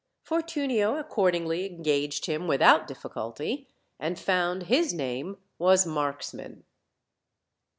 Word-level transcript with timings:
Fortunio 0.23 0.97
ac 0.97 1.09
cordingly 1.09 1.63
engaged 1.67 2.25
him 2.25 2.47
without 2.47 2.87
difficulty, 2.87 3.67
and 3.99 4.17
found 4.17 4.63
his 4.63 4.95
name 4.95 5.37
was 5.59 5.85
Marksman. 5.85 6.63